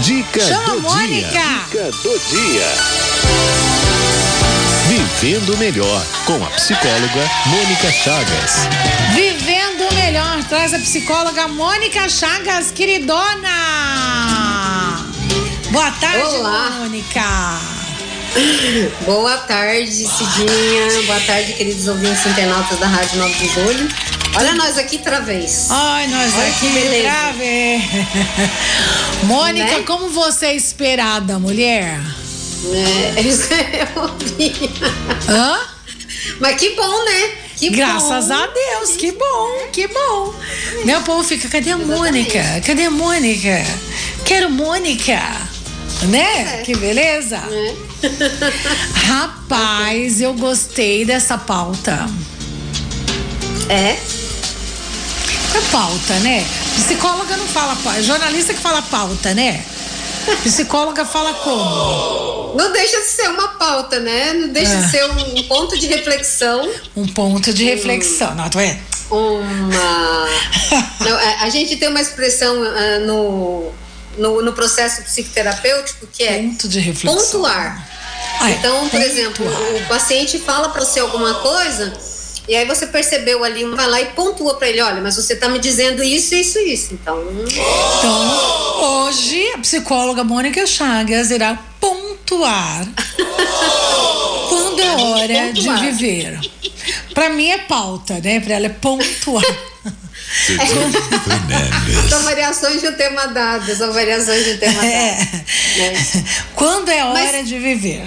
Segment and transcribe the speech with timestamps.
[0.00, 1.30] Dica Chama do Mônica.
[1.30, 1.64] dia.
[1.68, 2.68] Dica do dia.
[4.88, 8.52] Vivendo melhor com a psicóloga Mônica Chagas.
[9.14, 13.50] Vivendo o melhor, traz a psicóloga Mônica Chagas, queridona.
[15.70, 16.70] Boa tarde, Olá.
[16.78, 17.60] Mônica.
[19.04, 21.02] Boa tarde, Cidinha.
[21.06, 23.88] Boa tarde, queridos ouvintes internautas da Rádio 9 de Julho.
[24.36, 25.66] Olha nós aqui outra vez.
[25.70, 27.80] Ai, nós Olha aqui grave.
[29.26, 29.82] Mônica, Né?
[29.86, 32.00] como você é esperada, mulher?
[33.16, 34.70] É, isso que eu ouvi.
[35.28, 35.58] Hã?
[36.38, 37.30] Mas que bom, né?
[37.56, 38.34] Que Graças bom.
[38.34, 40.34] a Deus, que bom, que bom.
[40.84, 42.42] Meu povo fica, cadê a Mônica?
[42.64, 43.62] Cadê a Mônica?
[44.24, 45.20] Quero Mônica.
[46.08, 46.60] Né?
[46.60, 46.62] É.
[46.62, 47.36] Que beleza.
[47.36, 47.74] É.
[49.06, 52.06] Rapaz, eu gostei dessa pauta.
[53.68, 53.96] É.
[55.54, 56.46] É pauta, né?
[56.76, 59.64] Psicóloga não fala pauta, jornalista que fala pauta, né?
[60.44, 62.54] Psicóloga fala como?
[62.56, 64.32] Não deixa de ser uma pauta, né?
[64.34, 64.76] Não deixa É.
[64.82, 66.70] de ser um ponto de reflexão.
[66.96, 68.34] Um ponto de reflexão.
[68.34, 68.78] Não, tô vendo?
[69.10, 70.28] Uma.
[71.00, 73.72] Não, a, a gente tem uma expressão ah, no,
[74.18, 77.24] no, no processo psicoterapêutico que é Ponto de reflexão.
[77.26, 77.88] pontuar.
[78.40, 79.02] Ah, é, Então, por pontuar.
[79.02, 81.92] exemplo, o paciente fala para você alguma coisa
[82.50, 85.48] e aí você percebeu ali, vai lá e pontua para ele, olha, mas você tá
[85.48, 86.94] me dizendo isso, isso, isso.
[86.94, 87.16] Então,
[87.98, 92.88] Então, hoje a psicóloga Mônica Chagas irá pontuar
[94.48, 96.40] quando é hora de viver.
[97.14, 98.40] Pra mim é pauta, né?
[98.40, 99.44] Pra ela é pontuar.
[102.08, 105.14] são variações de um tema dado, são variações de um tema É.
[105.16, 105.30] dado.
[105.76, 106.06] né?
[106.54, 108.02] Quando é hora Mas- de viver.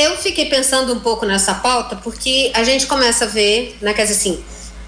[0.00, 4.02] Eu fiquei pensando um pouco nessa pauta porque a gente começa a ver, né, quer
[4.06, 4.44] dizer assim,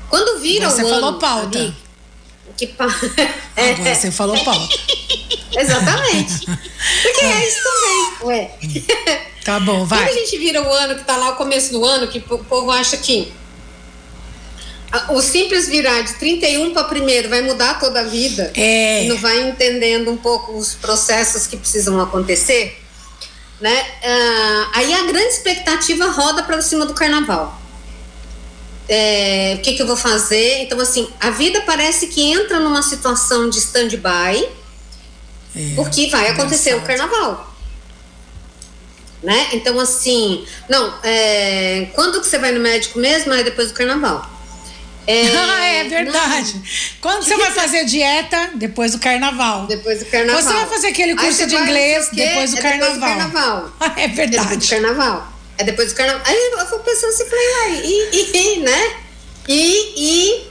[0.08, 1.58] quando vira Você o falou ano pauta.
[1.58, 1.74] ali,
[2.56, 2.86] que pa...
[3.56, 4.68] é, Agora você falou pauta.
[5.52, 6.46] Exatamente.
[6.46, 8.50] Porque é isso também, ué.
[9.44, 10.14] Tá bom, Quando a vai.
[10.14, 12.96] gente vira o ano, que tá lá o começo do ano, que o povo acha
[12.96, 13.32] que
[15.10, 18.52] o simples virar de 31 para primeiro vai mudar toda a vida.
[18.54, 19.04] É.
[19.04, 22.80] E não vai entendendo um pouco os processos que precisam acontecer,
[23.60, 23.86] né?
[24.02, 27.60] Ah, aí a grande expectativa roda para cima do carnaval.
[28.88, 30.62] É, o que, que eu vou fazer?
[30.62, 34.48] Então, assim, a vida parece que entra numa situação de stand-by,
[35.54, 37.08] É, porque vai acontecer o engraçado.
[37.08, 37.54] carnaval.
[39.22, 39.48] Né?
[39.52, 43.32] Então, assim, não, é, quando que você vai no médico mesmo?
[43.32, 44.28] É depois do carnaval.
[45.08, 46.60] Ah, é verdade.
[47.00, 48.50] Quando você vai fazer dieta?
[48.54, 49.60] Depois do carnaval.
[49.60, 50.42] não, depois do carnaval.
[50.42, 52.92] Você vai fazer aquele curso de não inglês depois do é carnaval.
[52.94, 53.72] Depois do carnaval.
[53.80, 54.68] Ah, é É depois do verdade.
[54.68, 55.32] carnaval.
[55.58, 56.22] É depois do carnaval.
[56.26, 58.92] Aí eu fui pensando assim, falei, uai, e, e, né?
[59.48, 60.50] E, e,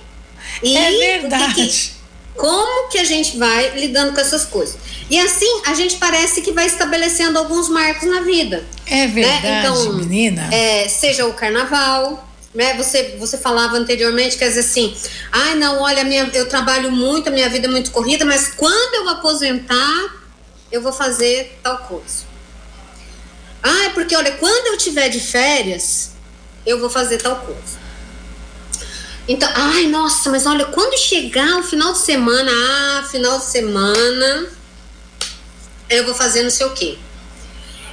[0.64, 0.78] e.
[0.78, 1.54] É que verdade.
[1.54, 2.00] que-
[2.36, 4.78] como que a gente vai lidando com essas coisas?
[5.10, 8.66] E assim, a gente parece que vai estabelecendo alguns marcos na vida.
[8.86, 9.60] É verdade, né?
[9.60, 10.48] Então, menina.
[10.54, 12.76] é, seja o carnaval, né?
[12.76, 14.96] Você, você falava anteriormente, quer dizer assim,
[15.32, 18.96] ai não, olha, minha, eu trabalho muito, a minha vida é muito corrida, mas quando
[18.96, 20.16] eu aposentar,
[20.72, 22.28] eu vou fazer tal coisa.
[23.62, 26.12] Ah, porque olha, quando eu tiver de férias,
[26.66, 27.80] eu vou fazer tal coisa.
[29.28, 34.50] Então, ai, nossa, mas olha, quando chegar o final de semana, ah, final de semana,
[35.90, 36.98] eu vou fazer não sei o quê.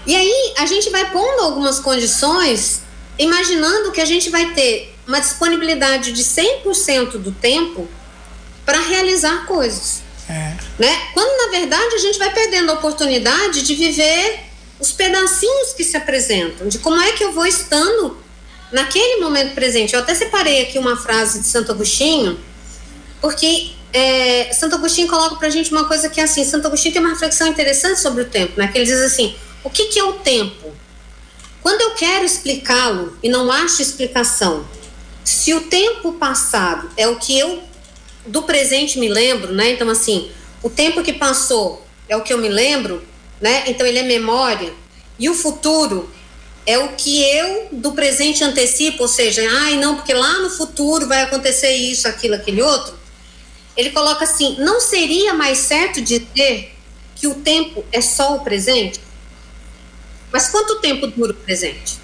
[0.07, 2.83] E aí a gente vai pondo algumas condições,
[3.19, 7.89] imaginando que a gente vai ter uma disponibilidade de 100% do tempo
[8.65, 10.57] para realizar coisas, É.
[10.79, 11.01] né?
[11.15, 14.41] Quando na verdade a gente vai perdendo a oportunidade de viver
[14.81, 18.19] os pedacinhos que se apresentam, de como é que eu vou estando
[18.73, 19.95] naquele momento presente.
[19.95, 22.39] Eu até separei aqui uma frase de Santo Agostinho,
[23.21, 27.01] porque é, Santo Agostinho coloca pra gente uma coisa que é assim, Santo Agostinho tem
[27.03, 28.69] uma reflexão interessante sobre o tempo, né?
[28.69, 29.35] Que ele diz assim,
[29.65, 30.73] o que, que é o tempo?
[31.67, 34.65] Quando eu quero explicá-lo e não acho explicação,
[35.25, 37.61] se o tempo passado é o que eu
[38.25, 39.73] do presente me lembro, né?
[39.73, 40.31] Então assim,
[40.63, 43.03] o tempo que passou é o que eu me lembro,
[43.41, 43.65] né?
[43.67, 44.73] Então ele é memória
[45.19, 46.09] e o futuro
[46.65, 51.09] é o que eu do presente antecipo, ou seja, ai não, porque lá no futuro
[51.09, 52.95] vai acontecer isso, aquilo, aquele outro.
[53.77, 56.77] Ele coloca assim: não seria mais certo dizer
[57.17, 59.01] que o tempo é só o presente?
[60.33, 61.99] Mas quanto tempo dura o presente?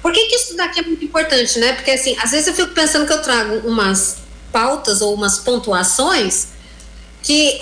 [0.00, 1.72] Por que, que isso daqui é muito importante, né?
[1.72, 4.18] Porque assim, às vezes eu fico pensando que eu trago umas
[4.52, 6.48] pautas ou umas pontuações
[7.22, 7.60] que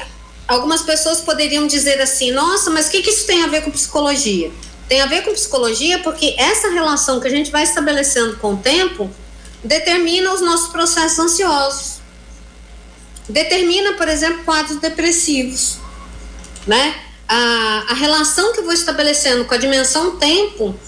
[0.49, 3.71] algumas pessoas poderiam dizer assim: nossa, mas o que, que isso tem a ver com
[3.71, 4.51] psicologia?
[4.89, 8.57] Tem a ver com psicologia porque essa relação que a gente vai estabelecendo com o
[8.57, 9.09] tempo
[9.63, 12.03] determina os nossos processos ansiosos.
[13.29, 15.79] determina, por exemplo, quadros depressivos,
[16.67, 17.12] né?
[17.35, 20.79] A, a relação que eu vou estabelecendo com a dimensão tempo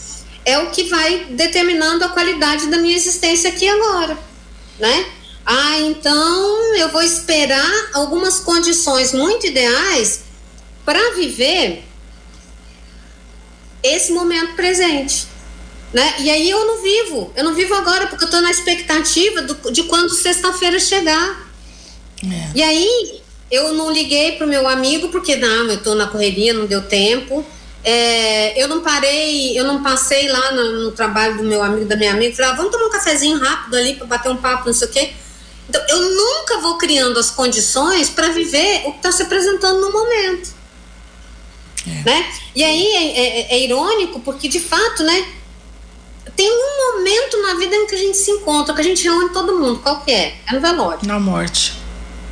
[0.45, 4.19] é o que vai determinando a qualidade da minha existência aqui agora,
[4.79, 5.07] né?
[5.47, 10.25] Ah, então eu vou esperar algumas condições muito ideais
[10.85, 11.83] para viver
[13.83, 15.27] esse momento presente.
[15.95, 16.15] Né?
[16.19, 19.71] E aí eu não vivo, eu não vivo agora porque eu estou na expectativa do,
[19.71, 21.51] de quando sexta-feira chegar.
[22.23, 22.51] É.
[22.55, 26.67] E aí eu não liguei pro meu amigo porque não, eu estou na correria, não
[26.67, 27.45] deu tempo.
[27.83, 31.97] É, eu não parei, eu não passei lá no, no, trabalho do meu amigo, da
[31.97, 34.73] minha amiga, falei, ah, vamos tomar um cafezinho rápido ali para bater um papo, não
[34.73, 35.13] sei o quê.
[35.69, 39.93] Então, eu nunca vou criando as condições para viver o que está se apresentando no
[39.93, 40.51] momento.
[41.87, 42.09] É.
[42.09, 42.33] Né?
[42.55, 45.27] E aí é, é, é, irônico porque, de fato, né,
[46.35, 49.31] tem um momento na vida em que a gente se encontra, que a gente reúne
[49.31, 49.81] todo mundo.
[49.81, 50.39] Qual que é?
[50.47, 51.07] É no velório.
[51.07, 51.84] Na morte.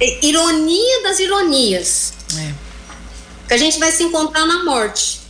[0.02, 2.12] É ironia das ironias.
[2.36, 2.54] É.
[3.46, 5.20] Que a gente vai se encontrar na morte.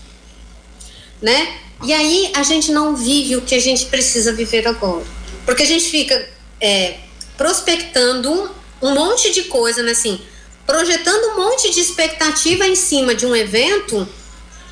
[1.21, 1.59] Né?
[1.85, 5.05] E aí a gente não vive o que a gente precisa viver agora.
[5.45, 6.27] Porque a gente fica
[6.59, 7.01] é,
[7.37, 9.93] prospectando um monte de coisa, né?
[9.93, 10.19] Assim,
[10.67, 14.09] projetando um monte de expectativa em cima de um evento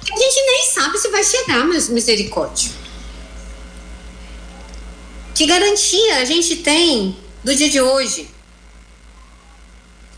[0.03, 2.71] que a gente nem sabe se vai chegar, mas misericórdia.
[5.35, 8.29] Que garantia a gente tem do dia de hoje?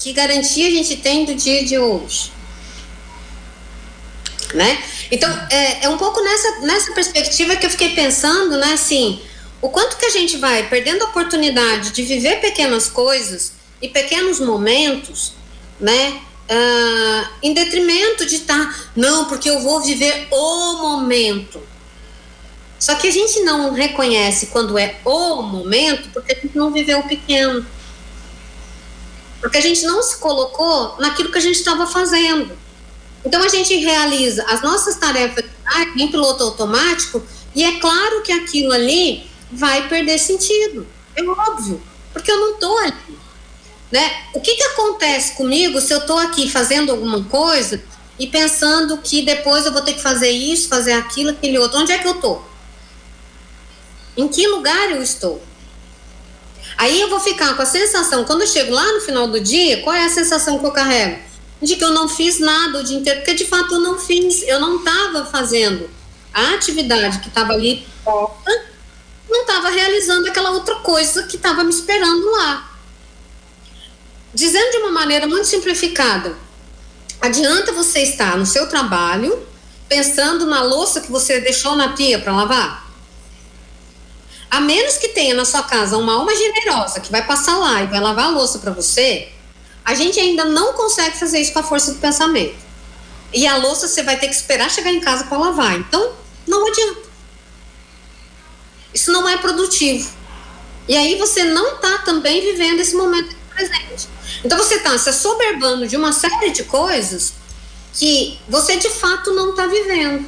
[0.03, 2.33] Que garantia a gente tem do dia de hoje?
[4.55, 4.83] Né?
[5.11, 9.21] Então, é, é um pouco nessa, nessa perspectiva que eu fiquei pensando, né, assim,
[9.63, 14.41] o quanto que a gente vai perdendo a oportunidade de viver pequenas coisas e pequenos
[14.41, 15.33] momentos
[15.83, 16.21] né?
[16.49, 21.61] Uh, em detrimento de estar, tá, não, porque eu vou viver o momento.
[22.79, 27.01] Só que a gente não reconhece quando é o momento porque a gente não viveu
[27.01, 27.65] o pequeno.
[29.43, 32.56] Porque a gente não se colocou naquilo que a gente estava fazendo.
[33.25, 35.44] Então a gente realiza as nossas tarefas
[35.97, 37.23] em piloto automático
[37.55, 40.87] e é claro que aquilo ali vai perder sentido.
[41.17, 43.19] É óbvio, porque eu não estou ali.
[43.91, 44.25] Né?
[44.33, 47.83] O que, que acontece comigo se eu estou aqui fazendo alguma coisa
[48.19, 51.79] e pensando que depois eu vou ter que fazer isso, fazer aquilo, aquele outro?
[51.79, 52.43] Onde é que eu estou?
[54.17, 55.43] Em que lugar eu estou?
[56.77, 59.83] Aí eu vou ficar com a sensação, quando eu chego lá no final do dia,
[59.83, 61.21] qual é a sensação que eu carrego?
[61.61, 64.43] De que eu não fiz nada o dia inteiro, porque de fato eu não fiz,
[64.43, 65.89] eu não estava fazendo
[66.33, 68.65] a atividade que estava ali porta,
[69.29, 72.71] não estava realizando aquela outra coisa que estava me esperando lá.
[74.35, 76.37] Dizendo de uma maneira muito simplificada,
[77.21, 79.47] adianta você estar no seu trabalho
[79.89, 82.92] pensando na louça que você deixou na pia para lavar?
[84.53, 87.87] A menos que tenha na sua casa uma alma generosa que vai passar lá e
[87.87, 89.31] vai lavar a louça para você,
[89.83, 92.57] a gente ainda não consegue fazer isso com a força do pensamento.
[93.33, 95.79] E a louça você vai ter que esperar chegar em casa para lavar.
[95.79, 96.13] Então,
[96.47, 97.01] não adianta.
[98.93, 100.13] Isso não é produtivo.
[100.87, 104.07] E aí você não está também vivendo esse momento presente.
[104.45, 107.33] Então você está se assoberbando de uma série de coisas
[107.95, 110.27] que você de fato não está vivendo.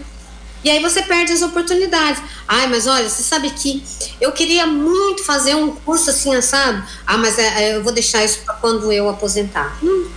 [0.65, 2.23] E aí você perde as oportunidades.
[2.49, 3.85] Ai, mas olha, você sabe que
[4.19, 6.83] eu queria muito fazer um curso assim, assado.
[7.07, 9.79] Ah, mas é, é eu vou deixar isso para quando eu aposentar.
[9.83, 10.09] Hum.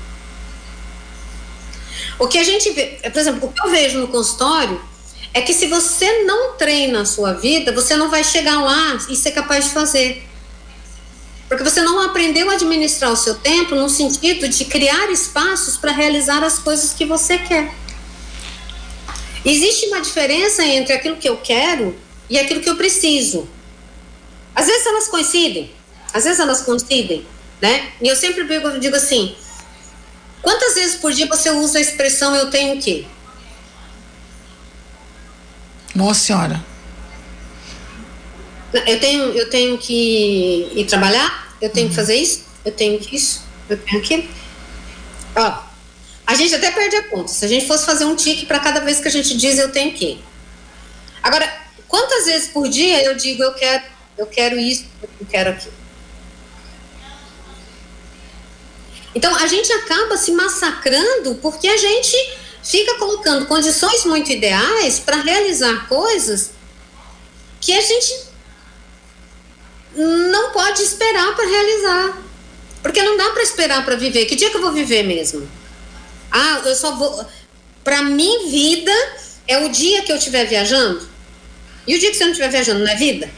[2.18, 4.82] O que a gente vê, por exemplo, o que eu vejo no consultório
[5.34, 9.16] é que se você não treina a sua vida, você não vai chegar lá e
[9.16, 10.28] ser capaz de fazer.
[11.48, 15.92] Porque você não aprendeu a administrar o seu tempo no sentido de criar espaços para
[15.92, 17.74] realizar as coisas que você quer.
[19.48, 21.96] Existe uma diferença entre aquilo que eu quero
[22.30, 23.48] e aquilo que eu preciso.
[24.54, 25.72] Às vezes elas coincidem,
[26.14, 27.26] às vezes elas coincidem,
[27.62, 27.94] né?
[28.02, 29.34] E eu sempre digo, digo assim:
[30.42, 33.08] quantas vezes por dia você usa a expressão eu tenho que?
[35.96, 36.66] Nossa Senhora.
[38.86, 41.90] Eu tenho, eu tenho que ir trabalhar, eu tenho uhum.
[41.90, 44.30] que fazer isso, eu tenho que isso, eu tenho que.
[45.38, 45.67] Ó,
[46.28, 47.30] a gente até perde a conta.
[47.30, 49.72] Se a gente fosse fazer um tique para cada vez que a gente diz eu
[49.72, 50.22] tenho que.
[51.24, 51.50] Agora,
[51.88, 53.84] quantas vezes por dia eu digo eu quero,
[54.18, 55.74] eu quero isso, eu quero aquilo?
[59.16, 65.22] Então a gente acaba se massacrando porque a gente fica colocando condições muito ideais para
[65.22, 66.52] realizar coisas
[67.62, 68.28] que a gente
[69.96, 72.22] não pode esperar para realizar.
[72.84, 74.26] Porque não dá para esperar para viver.
[74.26, 75.50] Que dia que eu vou viver mesmo?
[76.32, 77.26] Ah, eu só vou.
[77.84, 78.92] Para mim, vida
[79.48, 81.08] é o dia que eu estiver viajando.
[81.88, 83.30] E o dia que você não estiver viajando não é vida?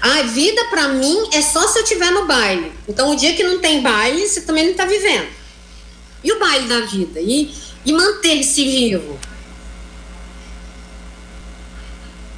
[0.00, 2.70] A vida para mim é só se eu estiver no baile.
[2.86, 5.26] Então, o dia que não tem baile, você também não está vivendo.
[6.22, 7.20] E o baile da vida?
[7.20, 7.54] E,
[7.86, 9.18] e manter-se vivo.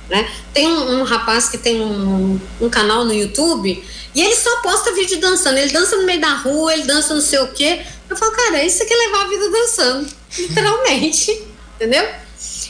[0.08, 0.30] Né?
[0.54, 3.84] Tem um, um, rapaz que tem um, um, canal no YouTube
[4.14, 5.58] e ele só posta vídeo dançando.
[5.58, 7.84] Ele dança no meio da rua, ele dança não sei o quê.
[8.08, 10.08] Eu falo, cara, isso aqui é levar a vida dançando,
[10.38, 11.42] literalmente,
[11.74, 12.08] entendeu?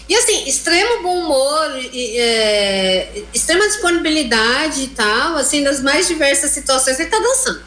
[0.08, 6.52] E assim, extremo bom humor, e, é, extrema disponibilidade e tal, assim, das mais diversas
[6.52, 7.62] situações, ele tá dançando.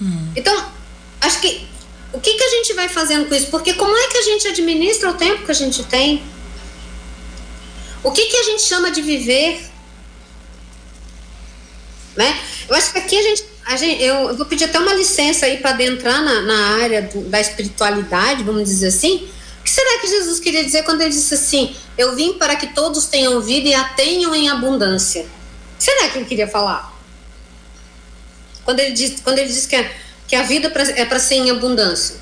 [0.00, 0.32] Hum.
[0.36, 0.72] Então,
[1.20, 1.66] acho que
[2.12, 3.48] o que, que a gente vai fazendo com isso?
[3.48, 6.22] Porque como é que a gente administra o tempo que a gente tem?
[8.02, 9.60] O que, que a gente chama de viver?
[12.16, 12.40] Né?
[12.68, 13.44] Eu acho que aqui a gente,
[13.74, 17.40] gente eu, vou pedir até uma licença aí para adentrar na, na área do, da
[17.40, 19.28] espiritualidade, vamos dizer assim.
[19.58, 22.68] O que será que Jesus queria dizer quando ele disse assim: Eu vim para que
[22.68, 25.22] todos tenham vida e a tenham em abundância?
[25.22, 26.96] O que será que ele queria falar?
[28.64, 29.90] Quando ele diz, quando ele que, a,
[30.28, 32.16] que a vida é para ser em abundância.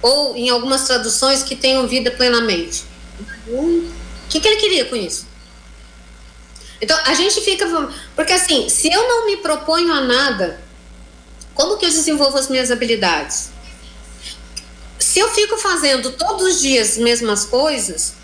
[0.00, 2.84] Ou em algumas traduções que tenham vida plenamente.
[3.48, 3.90] O
[4.28, 5.29] que, que ele queria com isso?
[6.80, 7.66] Então, a gente fica.
[8.16, 10.60] Porque, assim, se eu não me proponho a nada,
[11.54, 13.50] como que eu desenvolvo as minhas habilidades?
[14.98, 18.14] Se eu fico fazendo todos os dias as mesmas coisas,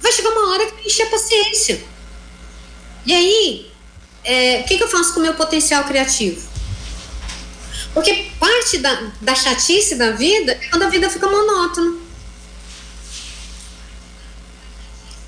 [0.00, 1.82] vai chegar uma hora que enche a paciência.
[3.06, 3.70] E aí,
[4.24, 6.48] é, o que, que eu faço com o meu potencial criativo?
[7.94, 11.98] Porque parte da, da chatice da vida é quando a vida fica monótona.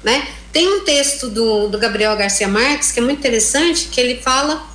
[0.02, 0.39] Né?
[0.52, 4.69] Tem um texto do, do Gabriel Garcia Marques que é muito interessante, que ele fala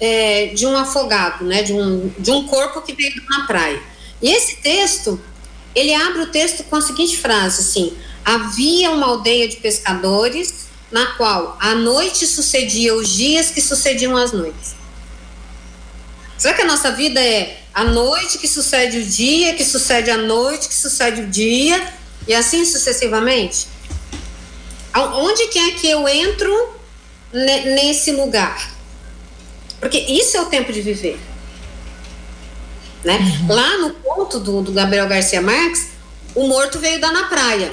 [0.00, 1.62] é, de um afogado, né?
[1.62, 3.80] de, um, de um corpo que veio na praia.
[4.20, 5.20] E esse texto,
[5.74, 11.06] ele abre o texto com a seguinte frase, assim, havia uma aldeia de pescadores na
[11.14, 14.74] qual a noite sucedia os dias que sucediam as noites.
[16.36, 20.16] Será que a nossa vida é a noite que sucede o dia, que sucede a
[20.16, 21.92] noite, que sucede o dia,
[22.26, 23.68] e assim sucessivamente?
[24.94, 26.74] Onde que é que eu entro
[27.32, 28.72] nesse lugar?
[29.78, 31.18] Porque isso é o tempo de viver.
[33.04, 33.18] Né?
[33.18, 33.54] Uhum.
[33.54, 35.88] Lá no ponto do, do Gabriel Garcia Marques,
[36.34, 37.72] o morto veio dar na praia.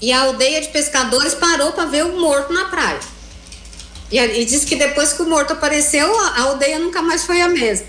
[0.00, 3.00] E a aldeia de pescadores parou para ver o morto na praia.
[4.10, 7.40] E, e diz que depois que o morto apareceu, a, a aldeia nunca mais foi
[7.40, 7.88] a mesma.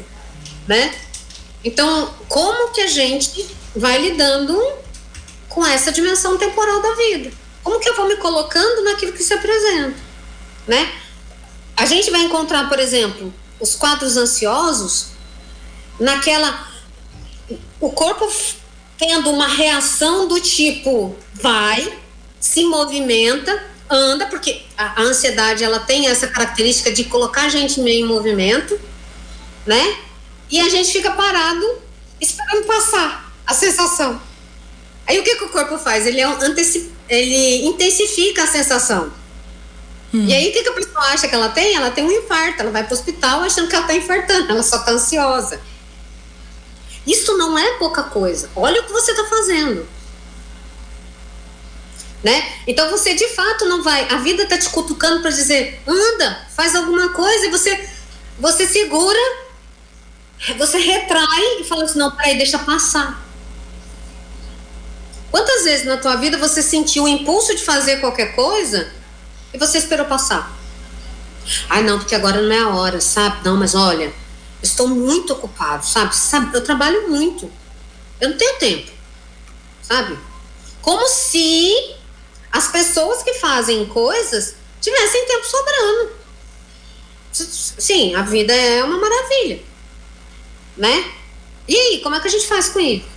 [0.67, 0.93] Né?
[1.63, 4.57] Então, como que a gente vai lidando
[5.49, 7.31] com essa dimensão temporal da vida?
[7.67, 9.97] Como que eu vou me colocando naquilo que se apresenta,
[10.65, 10.89] né?
[11.75, 15.07] A gente vai encontrar, por exemplo, os quadros ansiosos
[15.99, 16.65] naquela
[17.81, 18.25] o corpo
[18.97, 21.99] tendo uma reação do tipo vai,
[22.39, 27.81] se movimenta, anda, porque a, a ansiedade ela tem essa característica de colocar a gente
[27.81, 28.79] meio em movimento,
[29.65, 29.97] né?
[30.49, 31.81] E a gente fica parado
[32.21, 34.21] esperando passar a sensação.
[35.07, 36.05] Aí o que, que o corpo faz?
[36.05, 36.37] Ele, é um
[37.07, 39.11] ele intensifica a sensação.
[40.13, 40.25] Hum.
[40.25, 41.75] E aí o que, que a pessoa acha que ela tem?
[41.75, 44.63] Ela tem um infarto, ela vai para o hospital achando que ela está infartando, ela
[44.63, 45.61] só está ansiosa.
[47.05, 48.49] Isso não é pouca coisa.
[48.53, 49.87] Olha o que você está fazendo.
[52.21, 52.51] Né?
[52.65, 54.09] Então você de fato não vai.
[54.09, 57.89] A vida está te cutucando para dizer, anda, faz alguma coisa, e você,
[58.37, 59.19] você segura,
[60.57, 63.26] você retrai e fala assim, não, peraí, deixa passar.
[65.31, 68.91] Quantas vezes na tua vida você sentiu o impulso de fazer qualquer coisa
[69.53, 70.55] e você esperou passar?
[71.69, 73.43] Ai, não, porque agora não é a hora, sabe?
[73.43, 74.13] Não, mas olha,
[74.61, 76.15] estou muito ocupado, sabe?
[76.15, 76.55] sabe?
[76.55, 77.51] Eu trabalho muito.
[78.19, 78.91] Eu não tenho tempo,
[79.81, 80.17] sabe?
[80.81, 81.95] Como se
[82.51, 86.11] as pessoas que fazem coisas tivessem tempo sobrando.
[87.31, 89.61] Sim, a vida é uma maravilha,
[90.75, 91.11] né?
[91.67, 93.16] E aí, como é que a gente faz com isso?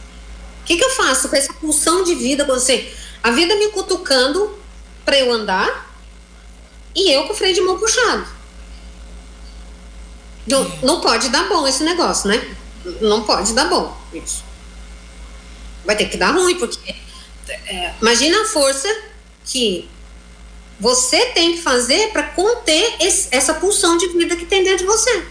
[0.71, 2.95] O que, que eu faço com essa pulsão de vida com você?
[3.25, 4.57] A vida me cutucando
[5.05, 5.93] para eu andar
[6.95, 8.25] e eu com o freio de mão puxado.
[10.47, 12.57] Não, não pode dar bom esse negócio, né?
[13.01, 14.45] Não pode dar bom isso.
[15.85, 16.95] Vai ter que dar ruim, porque
[17.49, 18.87] é, imagina a força
[19.45, 19.91] que
[20.79, 24.85] você tem que fazer para conter esse, essa pulsão de vida que tem dentro de
[24.85, 25.27] você.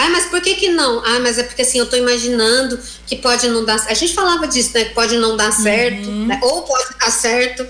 [0.00, 1.04] Ah, mas por que que não?
[1.04, 4.48] Ah, mas é porque assim, eu tô imaginando que pode não dar A gente falava
[4.48, 4.86] disso, né?
[4.86, 6.26] Que pode não dar certo, uhum.
[6.26, 6.40] né?
[6.42, 7.66] ou pode dar certo,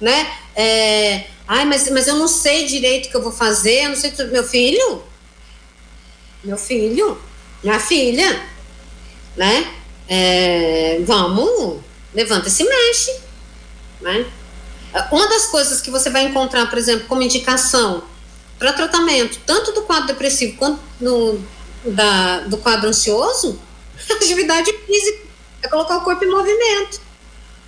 [0.00, 0.32] né?
[0.54, 1.24] É...
[1.48, 4.12] Ai, mas, mas eu não sei direito o que eu vou fazer, eu não sei.
[4.30, 5.02] Meu filho?
[6.44, 7.20] Meu filho?
[7.64, 8.40] Minha filha?
[9.36, 9.66] Né?
[10.08, 11.00] É...
[11.04, 11.80] Vamos,
[12.14, 13.12] levanta e se mexe,
[14.00, 14.24] né?
[15.10, 18.04] Uma das coisas que você vai encontrar, por exemplo, como indicação
[18.56, 21.42] para tratamento, tanto do quadro depressivo quanto no,
[21.84, 23.58] da, do quadro ansioso,
[24.10, 25.32] atividade física.
[25.62, 27.00] É colocar o corpo em movimento.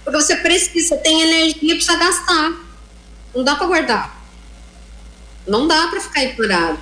[0.03, 2.53] Porque você precisa, tem energia, precisa gastar.
[3.35, 4.25] Não dá para guardar.
[5.47, 6.79] Não dá para ficar aí parado,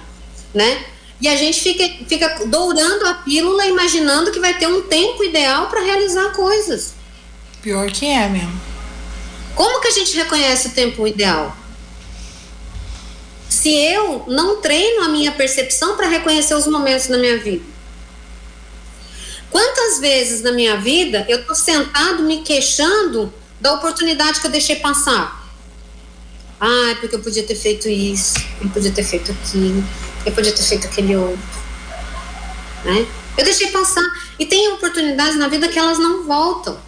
[0.55, 0.85] né?
[1.21, 5.69] E a gente fica, fica dourando a pílula, imaginando que vai ter um tempo ideal
[5.69, 6.95] para realizar coisas.
[7.61, 8.61] Pior que é mesmo.
[9.55, 11.57] Como que a gente reconhece o tempo ideal?
[13.53, 17.63] Se eu não treino a minha percepção para reconhecer os momentos na minha vida.
[19.51, 23.31] Quantas vezes na minha vida eu tô sentado me queixando
[23.61, 25.47] da oportunidade que eu deixei passar?
[26.59, 29.85] Ah, porque eu podia ter feito isso, eu podia ter feito aquilo,
[30.25, 31.61] eu podia ter feito aquele outro.
[32.87, 33.07] Né?
[33.37, 34.03] Eu deixei passar.
[34.39, 36.81] E tem oportunidades na vida que elas não voltam.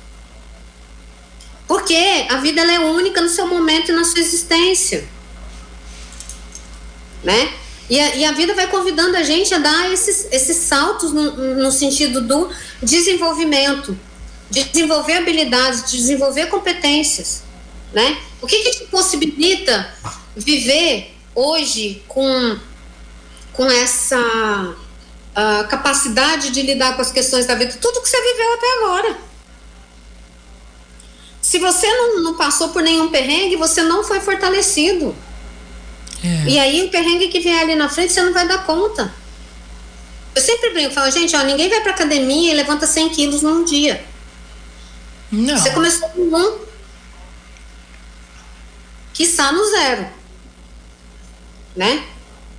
[1.69, 5.07] Porque a vida é única no seu momento e na sua existência.
[7.25, 7.53] Né?
[7.89, 11.33] E a, e a vida vai convidando a gente a dar esses, esses saltos no,
[11.57, 12.51] no sentido do
[12.83, 13.99] desenvolvimento,
[14.51, 17.43] de desenvolver habilidades, de desenvolver competências.
[17.93, 18.17] Né?
[18.41, 19.93] O que, que te possibilita
[20.37, 22.59] viver hoje com,
[23.53, 27.77] com essa uh, capacidade de lidar com as questões da vida?
[27.81, 29.19] Tudo que você viveu até agora.
[31.41, 35.15] Se você não, não passou por nenhum perrengue, você não foi fortalecido.
[36.25, 36.49] É.
[36.49, 39.13] E aí o perrengue que vier ali na frente, você não vai dar conta.
[40.35, 43.63] Eu sempre brinco, falo, gente, ó, ninguém vai pra academia e levanta 100 quilos num
[43.63, 44.03] dia.
[45.31, 45.57] Não.
[45.57, 46.59] Você começou com um,
[49.13, 50.09] que está no zero.
[51.77, 52.05] Né?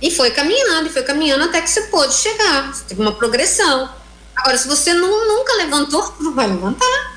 [0.00, 2.72] E foi caminhando, e foi caminhando até que você pôde chegar.
[2.72, 3.92] Você teve uma progressão.
[4.36, 7.16] Agora, se você não, nunca levantou, não vai levantar.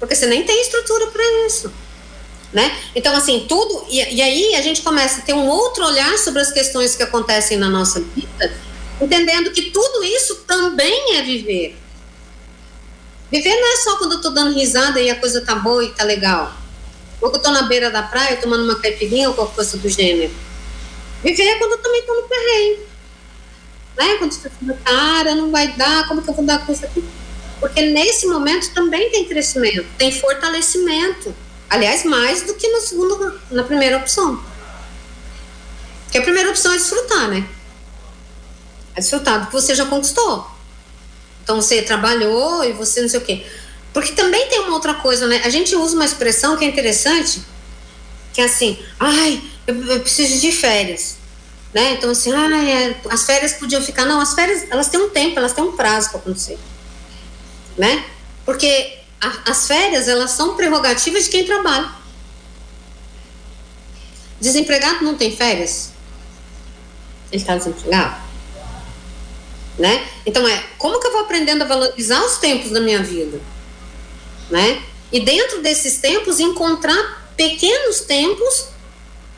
[0.00, 1.72] Porque você nem tem estrutura para isso
[2.52, 2.76] né?
[2.94, 3.84] Então, assim, tudo.
[3.88, 7.02] E, e, aí a gente começa a ter um outro olhar sobre as questões que
[7.02, 8.52] acontecem na nossa vida,
[9.00, 11.76] entendendo que tudo isso também é viver.
[13.30, 15.92] Viver não é só quando eu tô dando risada e a coisa tá boa e
[15.92, 16.54] tá legal.
[17.20, 19.88] Ou que eu tô na beira da praia tomando uma caipirinha ou qualquer coisa do
[19.88, 20.32] gênero.
[21.22, 22.78] Viver é quando eu também tô no terreno.
[23.98, 24.14] Né?
[24.18, 27.04] Quando você fala, cara, não vai dar, como que eu vou dar coisa aqui?
[27.60, 31.34] Porque nesse momento também tem crescimento, tem fortalecimento.
[31.70, 34.42] Aliás, mais do que na segunda, na primeira opção.
[36.04, 37.46] Porque a primeira opção é desfrutar, né?
[38.94, 40.50] É desfrutar do que você já conquistou.
[41.42, 43.46] Então você trabalhou e você não sei o quê.
[43.92, 45.42] Porque também tem uma outra coisa, né?
[45.44, 47.42] A gente usa uma expressão que é interessante,
[48.32, 51.16] que é assim, ai, eu, eu preciso de férias.
[51.74, 51.92] Né?
[51.92, 54.06] Então, assim, ai, é, as férias podiam ficar.
[54.06, 56.58] Não, as férias, elas têm um tempo, elas têm um prazo para acontecer.
[57.76, 58.04] Né?
[58.44, 61.90] Porque as férias, elas são prerrogativas de quem trabalha.
[64.40, 65.90] Desempregado não tem férias?
[67.32, 68.28] Ele está desempregado?
[69.78, 70.06] Né?
[70.24, 73.40] Então é, como que eu vou aprendendo a valorizar os tempos da minha vida?
[74.50, 74.82] Né?
[75.10, 78.68] E dentro desses tempos encontrar pequenos tempos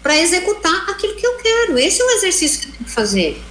[0.03, 1.79] para executar aquilo que eu quero.
[1.79, 3.43] Esse é o exercício que eu tenho que fazer.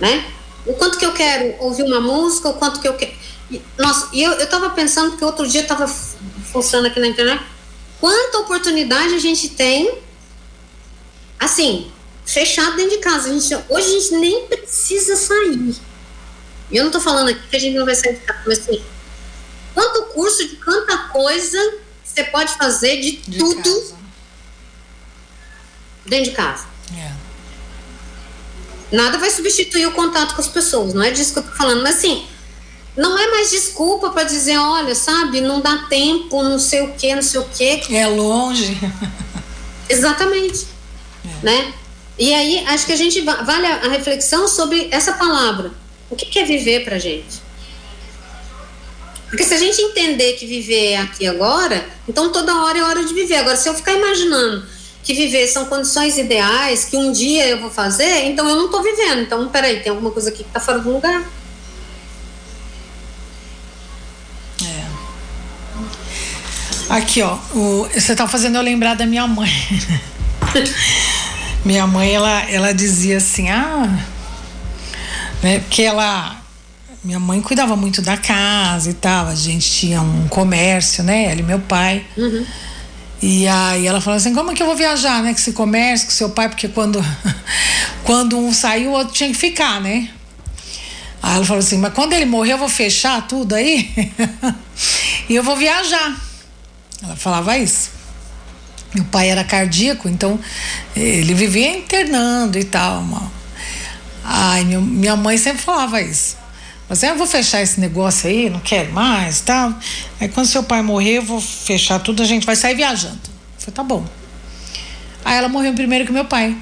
[0.00, 0.32] Né?
[0.64, 3.21] O quanto que eu quero ouvir uma música, o quanto que eu quero
[3.78, 7.42] nossa, e eu, eu tava pensando que outro dia eu tava funcionando aqui na internet.
[8.00, 9.98] Quanta oportunidade a gente tem,
[11.38, 11.90] assim,
[12.24, 13.28] fechado dentro de casa.
[13.28, 15.74] A gente, hoje a gente nem precisa sair.
[16.70, 18.60] E eu não tô falando aqui que a gente não vai sair de casa, mas
[18.60, 18.82] assim,
[19.74, 21.58] quanto curso de quanta coisa
[22.02, 23.94] você pode fazer de, de tudo casa.
[26.06, 26.66] dentro de casa.
[26.96, 27.12] É.
[28.94, 31.82] Nada vai substituir o contato com as pessoas, não é disso que eu tô falando,
[31.82, 32.26] mas assim,
[32.96, 37.14] não é mais desculpa para dizer, olha, sabe, não dá tempo, não sei o que,
[37.14, 37.94] não sei o que.
[37.94, 38.76] É longe.
[39.88, 40.66] Exatamente.
[41.24, 41.44] É.
[41.44, 41.74] Né?
[42.18, 45.72] E aí, acho que a gente vale a reflexão sobre essa palavra.
[46.10, 47.40] O que, que é viver pra gente?
[49.28, 53.02] Porque se a gente entender que viver é aqui agora, então toda hora é hora
[53.02, 53.36] de viver.
[53.36, 54.66] Agora, se eu ficar imaginando
[55.02, 58.82] que viver são condições ideais, que um dia eu vou fazer, então eu não estou
[58.82, 59.22] vivendo.
[59.22, 61.26] Então, peraí, tem alguma coisa aqui que está fora do lugar.
[66.92, 67.38] Aqui, ó.
[67.54, 69.50] O, você tá fazendo eu lembrar da minha mãe.
[71.64, 73.88] minha mãe, ela, ela dizia assim, ah.
[75.42, 76.36] Né, porque ela.
[77.02, 79.28] Minha mãe cuidava muito da casa e tal.
[79.28, 81.32] A gente tinha um comércio, né?
[81.32, 82.04] Ela e meu pai.
[82.14, 82.44] Uhum.
[83.22, 85.32] E aí ela falou assim, como é que eu vou viajar, né?
[85.32, 87.02] Com esse comércio, com seu pai, porque quando,
[88.04, 90.10] quando um saiu, o outro tinha que ficar, né?
[91.22, 93.90] Aí ela falou assim, mas quando ele morrer, eu vou fechar tudo aí
[95.26, 96.31] e eu vou viajar.
[97.02, 97.90] Ela falava isso.
[98.94, 100.38] Meu pai era cardíaco, então
[100.94, 103.02] ele vivia internando e tal.
[104.22, 106.36] Ai, meu, minha mãe sempre falava isso.
[106.88, 109.74] Mas eu vou fechar esse negócio aí, não quero mais tal.
[110.20, 113.18] Aí quando seu pai morrer, eu vou fechar tudo, a gente vai sair viajando.
[113.24, 114.06] Eu falei, tá bom.
[115.24, 116.54] Aí ela morreu primeiro que meu pai.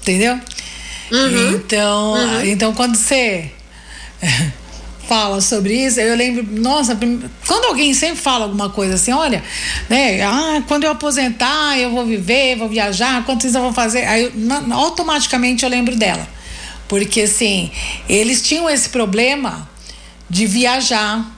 [0.00, 0.40] Entendeu?
[1.10, 1.54] Uhum.
[1.56, 2.44] Então, uhum.
[2.44, 3.52] então quando você
[5.10, 6.96] fala sobre isso, eu lembro, nossa,
[7.44, 9.42] quando alguém sempre fala alguma coisa assim, olha,
[9.88, 14.04] né, ah, quando eu aposentar, eu vou viver, vou viajar, quanto isso eu vou fazer,
[14.04, 16.28] aí eu, na, automaticamente eu lembro dela.
[16.86, 17.72] Porque assim,
[18.08, 19.68] eles tinham esse problema
[20.28, 21.28] de viajar,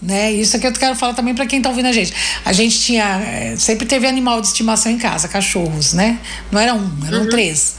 [0.00, 0.32] né?
[0.32, 2.14] Isso é que eu quero falar também para quem está ouvindo a gente.
[2.46, 6.18] A gente tinha eh, sempre teve animal de estimação em casa, cachorros, né?
[6.50, 7.28] Não era um, eram uhum.
[7.28, 7.76] três,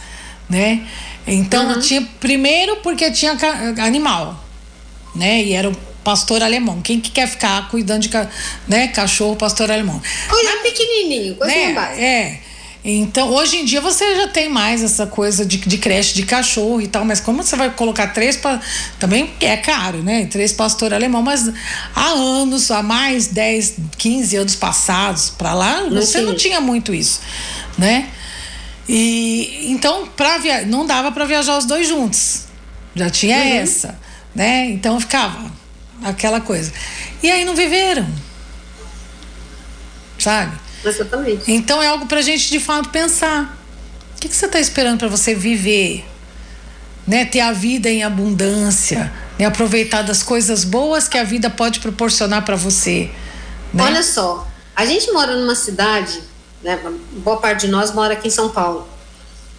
[0.47, 0.83] né?
[1.25, 1.79] Então uhum.
[1.79, 3.35] tinha primeiro porque tinha
[3.79, 4.43] animal,
[5.15, 5.43] né?
[5.43, 6.81] E era o pastor alemão.
[6.81, 8.09] Quem que quer ficar cuidando de
[8.67, 10.01] né, cachorro, pastor alemão?
[10.29, 11.73] Coisa pequenininho, coisa né?
[11.73, 12.01] básica.
[12.01, 12.39] É.
[12.83, 16.79] Então, hoje em dia você já tem mais essa coisa de, de creche de cachorro
[16.79, 18.61] e tal, mas como você vai colocar três para
[18.97, 20.27] também é caro, né?
[20.27, 21.51] Três pastor alemão, mas
[21.93, 26.93] há anos, há mais 10, 15 anos passados para lá, não você não tinha muito
[26.93, 27.19] isso,
[27.77, 28.07] né?
[28.87, 30.65] E então para via...
[30.65, 32.45] não dava para viajar os dois juntos.
[32.95, 33.59] Já tinha uhum.
[33.59, 33.99] essa
[34.39, 34.69] né?
[34.69, 35.51] Então ficava
[36.01, 36.71] aquela coisa.
[37.21, 38.07] E aí não viveram.
[40.17, 40.57] Sabe?
[40.85, 41.51] Exatamente.
[41.51, 43.57] Então é algo pra gente de fato pensar.
[44.15, 46.05] O que, que você está esperando para você viver?
[47.05, 47.25] Né?
[47.25, 49.45] Ter a vida em abundância, né?
[49.45, 53.11] aproveitar das coisas boas que a vida pode proporcionar para você.
[53.73, 53.83] Né?
[53.83, 56.17] Olha só, a gente mora numa cidade,
[56.63, 56.79] né?
[57.11, 58.87] boa parte de nós mora aqui em São Paulo.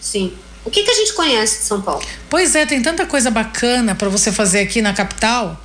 [0.00, 0.32] Sim.
[0.64, 2.04] O que, que a gente conhece de São Paulo?
[2.28, 5.60] Pois é, tem tanta coisa bacana para você fazer aqui na capital,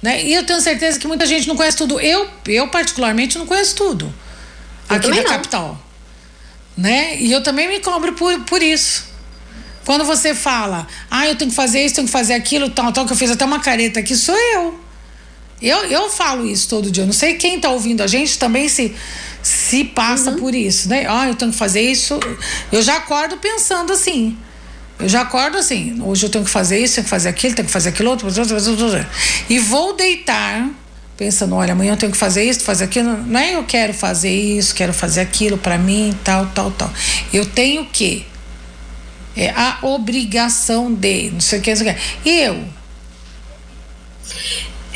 [0.00, 0.22] né?
[0.22, 2.00] E eu tenho certeza que muita gente não conhece tudo.
[2.00, 4.12] Eu, eu particularmente, não conheço tudo
[4.88, 5.24] eu aqui na não.
[5.24, 5.80] capital,
[6.76, 7.16] né?
[7.16, 9.04] E eu também me cobro por, por isso.
[9.84, 13.06] Quando você fala, ah, eu tenho que fazer isso, tenho que fazer aquilo, tal, tal,
[13.06, 14.80] que eu fiz até uma careta aqui, sou eu.
[15.62, 17.02] Eu, eu falo isso todo dia.
[17.02, 18.94] Eu não sei quem está ouvindo a gente também se
[19.46, 20.38] se passa uhum.
[20.38, 21.06] por isso, né?
[21.08, 22.18] Ah, eu tenho que fazer isso.
[22.72, 24.36] Eu já acordo pensando assim.
[24.98, 26.02] Eu já acordo assim.
[26.02, 28.26] Hoje eu tenho que fazer isso, tenho que fazer aquilo, tenho que fazer aquilo outro.
[29.48, 30.68] E vou deitar
[31.16, 33.16] pensando, olha, amanhã eu tenho que fazer isso, fazer aquilo.
[33.18, 36.92] Não é eu quero fazer isso, quero fazer aquilo para mim, tal, tal, tal.
[37.32, 38.26] Eu tenho que
[39.36, 42.28] é a obrigação de, não sei o que, não sei o que.
[42.28, 42.64] E eu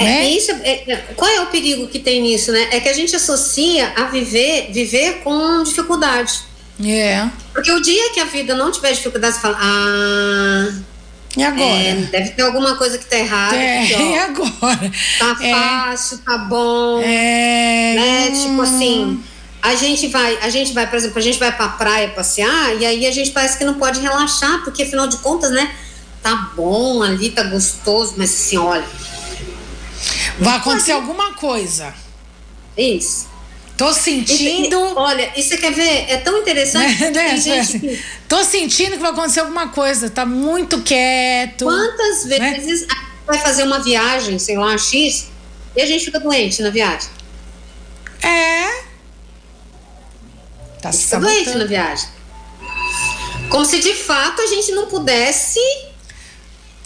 [0.01, 0.25] é, né?
[0.25, 2.69] É isso, é, qual é o perigo que tem nisso, né?
[2.71, 6.41] É que a gente associa a viver, viver com dificuldade.
[6.83, 7.29] É.
[7.53, 10.73] Porque o dia que a vida não tiver dificuldade, você fala, ah.
[11.37, 11.65] E agora?
[11.65, 13.57] É, deve ter alguma coisa que tá errada.
[13.57, 14.93] É, e agora?
[15.19, 15.53] Tá é.
[15.53, 17.03] fácil, tá bom.
[17.03, 17.95] É.
[17.95, 18.31] Né?
[18.43, 19.23] Tipo assim,
[19.61, 22.87] a gente vai, a gente vai, por exemplo, a gente vai pra praia passear e
[22.87, 25.71] aí a gente parece que não pode relaxar, porque afinal de contas, né?
[26.23, 28.85] Tá bom ali, tá gostoso, mas assim, olha
[30.41, 31.95] Vai acontecer alguma coisa.
[32.77, 33.29] Isso.
[33.77, 34.77] Tô sentindo.
[34.77, 36.05] Isso, olha, isso você quer ver?
[36.09, 37.01] É tão interessante.
[37.01, 37.11] Né?
[37.11, 38.05] Tem gente assim, que...
[38.29, 40.11] Tô sentindo que vai acontecer alguma coisa.
[40.11, 41.65] Tá muito quieto.
[41.65, 42.53] Quantas né?
[42.53, 42.95] vezes né?
[43.27, 45.29] vai fazer uma viagem, sei lá, X,
[45.75, 47.09] e a gente fica doente na viagem?
[48.23, 48.85] É.
[50.83, 52.09] Tá fica doente na viagem.
[53.49, 55.61] Como se de fato a gente não pudesse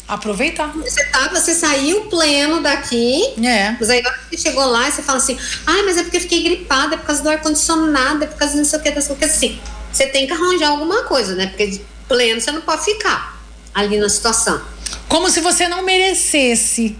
[0.06, 0.68] aproveitar.
[0.68, 3.22] Você tá, você saiu pleno daqui.
[3.42, 3.76] É.
[3.78, 6.42] Mas aí você chegou lá e você fala assim: "Ai, mas é porque eu fiquei
[6.42, 9.02] gripada, é por causa do ar condicionado, é por causa não sei o que, não
[9.02, 9.60] sei o que assim".
[9.92, 11.46] Você tem que arranjar alguma coisa, né?
[11.46, 13.40] Porque pleno você não pode ficar
[13.72, 14.60] ali na situação.
[15.08, 16.96] Como se você não merecesse.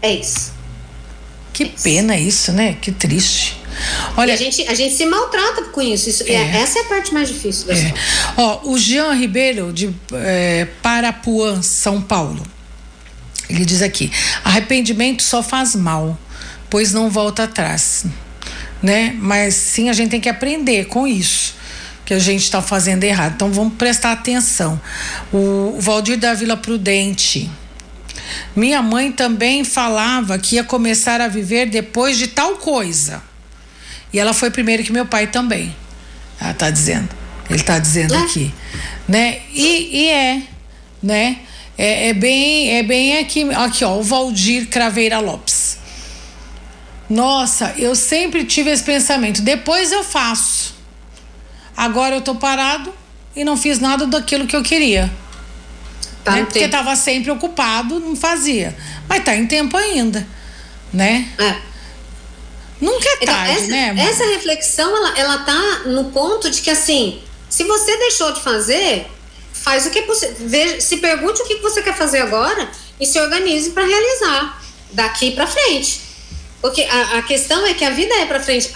[0.00, 0.52] É isso.
[1.52, 2.76] Que é pena isso, né?
[2.80, 3.57] Que triste.
[4.16, 6.08] Olha, a gente, a gente se maltrata com isso.
[6.08, 6.32] isso é.
[6.32, 7.94] é essa é a parte mais difícil da é.
[8.36, 12.42] Ó, o Jean Ribeiro, de é, Parapuã, São Paulo,
[13.48, 14.10] ele diz aqui:
[14.44, 16.18] arrependimento só faz mal,
[16.68, 18.04] pois não volta atrás.
[18.82, 19.16] Né?
[19.18, 21.58] Mas sim, a gente tem que aprender com isso
[22.08, 23.34] que a gente está fazendo errado.
[23.34, 24.80] Então vamos prestar atenção.
[25.30, 27.50] O Valdir da Vila Prudente.
[28.56, 33.22] Minha mãe também falava que ia começar a viver depois de tal coisa.
[34.12, 35.74] E ela foi primeiro que meu pai também.
[36.40, 37.08] Ela está dizendo.
[37.48, 38.18] Ele está dizendo é.
[38.18, 38.54] aqui.
[39.06, 39.40] Né?
[39.52, 40.42] E, e é,
[41.02, 41.38] né?
[41.76, 45.78] É, é, bem, é bem aqui, aqui, ó, o Valdir Craveira Lopes.
[47.08, 49.40] Nossa, eu sempre tive esse pensamento.
[49.40, 50.74] Depois eu faço.
[51.76, 52.92] Agora eu tô parado
[53.34, 55.10] e não fiz nada daquilo que eu queria.
[56.24, 56.44] Tá né?
[56.44, 58.76] Porque estava sempre ocupado, não fazia.
[59.08, 60.26] Mas tá em tempo ainda,
[60.92, 61.28] né?
[61.38, 61.67] É.
[62.80, 63.92] Nunca é Então, tarde, essa, né?
[63.92, 64.06] mãe?
[64.06, 69.06] essa reflexão, ela, ela tá no ponto de que, assim, se você deixou de fazer,
[69.52, 70.36] faz o que é possível.
[70.40, 72.68] Veja- Se pergunte o que você quer fazer agora
[73.00, 74.62] e se organize para realizar
[74.92, 76.02] daqui para frente.
[76.60, 78.70] Porque a, a questão é que a vida é para frente.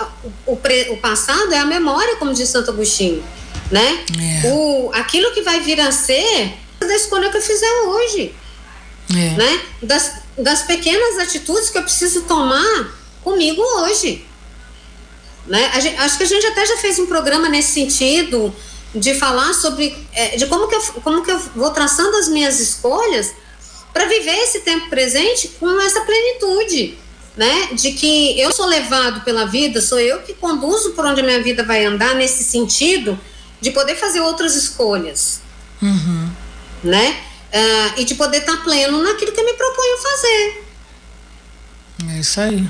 [0.47, 3.23] O, o, pre- o passado é a memória, como diz Santo Agostinho,
[3.71, 4.05] né?
[4.45, 4.49] É.
[4.49, 8.35] O, aquilo que vai vir a ser é da escolha que eu fizer hoje
[9.11, 9.15] É.
[9.37, 9.61] né?
[9.83, 14.25] Das, das pequenas atitudes que eu preciso tomar comigo hoje.
[15.47, 15.71] Né?
[15.81, 18.55] Gente- acho que a gente até já fez um programa nesse sentido
[18.95, 22.61] de falar sobre eh, de como que, eu, como que eu vou traçando as minhas
[22.61, 23.33] escolhas
[23.93, 26.97] para viver esse tempo presente com essa plenitude,
[27.37, 27.69] né?
[27.73, 31.43] De que eu sou levado pela vida, sou eu que conduzo por onde a minha
[31.43, 33.19] vida vai andar nesse sentido
[33.61, 35.41] de poder fazer outras escolhas
[35.81, 36.31] Uhum.
[36.85, 37.17] né?
[37.53, 40.65] Ah, e de poder estar pleno naquilo que eu me proponho fazer.
[42.15, 42.67] É isso aí.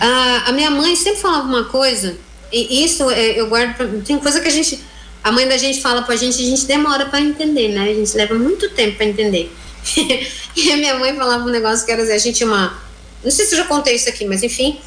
[0.00, 2.16] Ah, a minha mãe sempre falava uma coisa,
[2.52, 3.74] e isso é, eu guardo.
[3.76, 4.80] Pra, tem coisa que a gente.
[5.22, 7.90] A mãe da gente fala pra gente, a gente demora pra entender, né?
[7.90, 9.54] A gente leva muito tempo pra entender.
[10.56, 12.78] e a minha mãe falava um negócio que era assim, a gente uma.
[13.22, 14.80] Não sei se eu já contei isso aqui, mas enfim.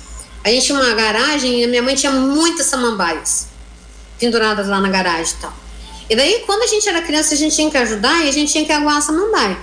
[0.44, 3.48] A gente tinha uma garagem e a minha mãe tinha muitas samambaias
[4.20, 5.54] penduradas lá na garagem e tal.
[6.10, 8.52] E daí, quando a gente era criança, a gente tinha que ajudar e a gente
[8.52, 9.58] tinha que aguar a samambaia.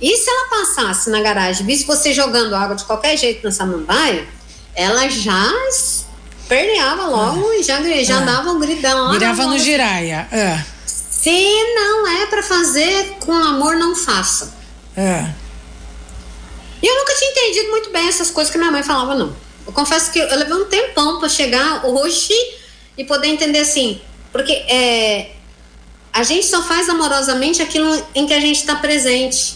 [0.00, 4.26] E se ela passasse na garagem, visse você jogando água de qualquer jeito na samambaia,
[4.74, 5.50] ela já
[6.48, 8.20] perneava logo e já, já Ah.
[8.20, 8.58] dava um
[9.12, 10.28] Virava na no giraia.
[10.30, 10.64] É.
[10.86, 11.30] Se
[11.74, 14.52] não é pra fazer com amor, não faça.
[14.96, 15.30] É.
[16.82, 19.34] E eu nunca tinha entendido muito bem essas coisas que minha mãe falava, não.
[19.66, 22.32] Eu confesso que eu levei um tempão pra chegar hoje
[22.98, 24.00] e poder entender assim.
[24.32, 25.30] Porque é,
[26.12, 29.54] a gente só faz amorosamente aquilo em que a gente está presente.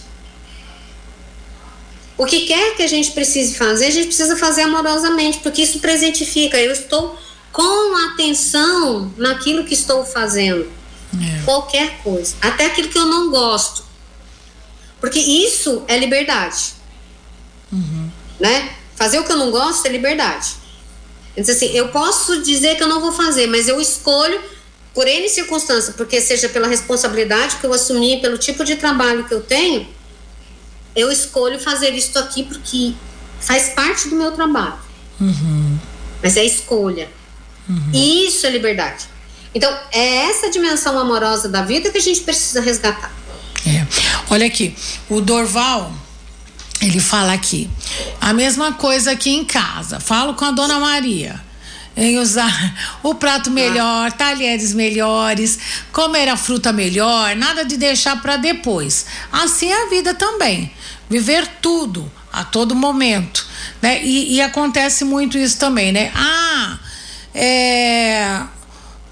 [2.19, 5.81] O que quer que a gente precise fazer, a gente precisa fazer amorosamente, porque isso
[5.81, 6.59] presentifica.
[6.59, 7.19] Eu estou
[7.53, 10.71] com atenção naquilo que estou fazendo.
[11.15, 11.45] É.
[11.45, 12.35] Qualquer coisa.
[12.41, 13.85] Até aquilo que eu não gosto.
[15.01, 16.75] Porque isso é liberdade.
[18.41, 18.71] Né?
[18.95, 20.57] Fazer o que eu não gosto é liberdade.
[21.37, 24.41] Dizer assim, eu posso dizer que eu não vou fazer, mas eu escolho
[24.95, 29.35] por N circunstância, porque seja pela responsabilidade que eu assumi, pelo tipo de trabalho que
[29.35, 29.87] eu tenho,
[30.97, 32.95] eu escolho fazer isso aqui porque
[33.39, 34.79] faz parte do meu trabalho.
[36.23, 37.09] Mas é escolha.
[37.93, 39.05] Isso é liberdade.
[39.55, 43.13] Então, é essa dimensão amorosa da vida que a gente precisa resgatar.
[43.67, 43.87] É.
[44.31, 44.75] Olha aqui,
[45.09, 45.93] o Dorval,
[46.81, 47.69] ele fala aqui,
[48.21, 49.99] a mesma coisa aqui em casa.
[49.99, 51.41] Falo com a dona Maria
[51.97, 55.59] em usar o prato melhor, talheres melhores,
[55.91, 59.07] comer a fruta melhor, nada de deixar para depois.
[59.33, 60.71] Assim é a vida também.
[61.09, 63.47] Viver tudo a todo momento,
[63.81, 64.03] né?
[64.03, 66.11] E, e acontece muito isso também, né?
[66.15, 66.79] Ah,
[67.35, 68.41] é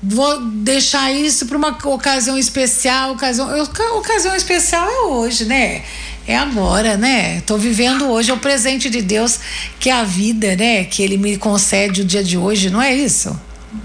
[0.06, 3.48] vou deixar isso para uma ocasião especial, ocasião,
[3.96, 5.82] ocasião especial é hoje, né?
[6.26, 7.40] É agora, né?
[7.46, 9.38] Tô vivendo hoje, é o presente de Deus,
[9.80, 10.84] que é a vida, né?
[10.84, 13.38] Que Ele me concede o dia de hoje, não é isso?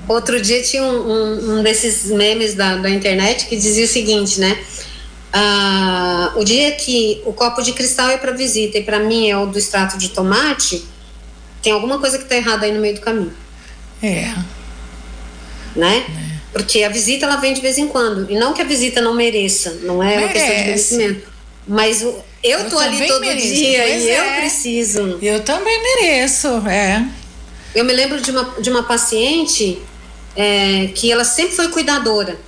[0.09, 4.39] Outro dia tinha um, um- um desses memes da, da internet que dizia o seguinte,
[4.41, 4.57] né?
[5.31, 9.37] Ah, o dia que o copo de cristal é para visita e para mim é
[9.37, 10.83] o do extrato de tomate,
[11.61, 13.33] tem alguma coisa que tá errada aí no meio do caminho,
[14.01, 14.33] É,
[15.75, 16.05] né?
[16.51, 19.13] Porque a visita ela vem de vez em quando e não que a visita não
[19.13, 20.95] mereça, não é uma questão de Merece.
[20.97, 21.27] merecimento,
[21.67, 24.39] mas o- eu, Eu tô ali todo mereço, dia e eu é.
[24.39, 25.19] preciso.
[25.21, 27.05] eu também mereço, é.
[27.75, 29.79] Eu me lembro de uma, de uma paciente
[30.35, 32.39] é, que ela sempre foi cuidadora.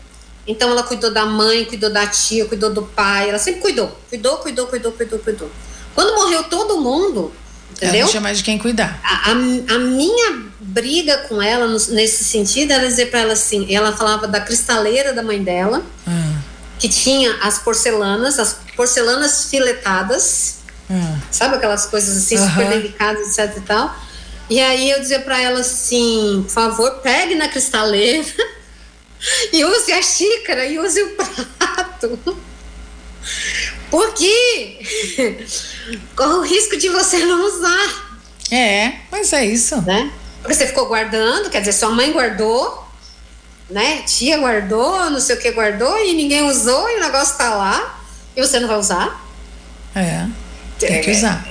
[0.47, 3.95] Então ela cuidou da mãe, cuidou da tia, cuidou do pai, ela sempre cuidou.
[4.09, 5.51] Cuidou, cuidou, cuidou, cuidou, cuidou.
[5.93, 7.31] Quando morreu todo mundo,
[7.79, 8.01] Ela entendeu?
[8.05, 8.99] não tinha mais de quem cuidar.
[9.03, 13.73] A, a- a minha briga com ela no- nesse sentido era dizer para ela assim,
[13.73, 16.39] ela falava da cristaleira da mãe dela, Ah,
[16.79, 20.55] que tinha as porcelanas, as porcelanas filetadas,
[20.89, 21.17] ah.
[21.29, 22.69] sabe aquelas coisas assim super Aham.
[22.69, 23.95] delicadas, etc e tal.
[24.49, 28.25] E aí eu dizia pra ela assim, por favor, pegue na cristaleira
[29.53, 32.19] e use a xícara e use o prato.
[33.89, 35.45] Porque
[36.15, 38.17] corre o risco de você não usar,
[38.49, 39.81] É, mas é isso.
[39.81, 40.11] né?
[40.41, 42.87] Porque você ficou guardando, quer dizer, sua mãe guardou,
[43.69, 44.01] né?
[44.03, 48.01] Tia guardou, não sei o que guardou e ninguém usou e o negócio tá lá
[48.35, 49.23] e você não vai usar.
[49.93, 50.25] É,
[50.79, 51.45] tem que usar.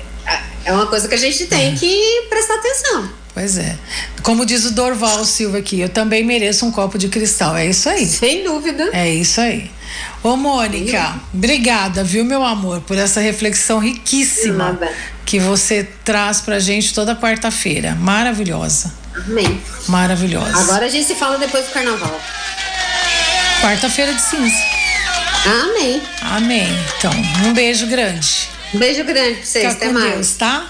[0.64, 3.10] É uma coisa que a gente tem que prestar atenção.
[3.32, 3.76] Pois é.
[4.22, 7.56] Como diz o Dorval Silva aqui, eu também mereço um copo de cristal.
[7.56, 8.06] É isso aí.
[8.06, 8.90] Sem dúvida.
[8.92, 9.70] É isso aí.
[10.22, 14.78] Ô, Mônica, obrigada, viu, meu amor, por essa reflexão riquíssima
[15.24, 17.94] que você traz pra gente toda quarta-feira.
[17.94, 18.92] Maravilhosa.
[19.14, 19.60] Amém.
[19.88, 20.58] Maravilhosa.
[20.60, 22.20] Agora a gente se fala depois do carnaval.
[23.62, 24.56] Quarta-feira de cinza.
[25.44, 26.02] Amém.
[26.22, 26.68] Amém.
[26.98, 27.12] Então,
[27.46, 28.48] um beijo grande.
[28.74, 29.72] Um beijo grande pra vocês.
[29.72, 30.14] Fica Até mais.
[30.14, 30.66] Deus, tá?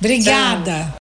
[0.00, 0.92] Obrigada.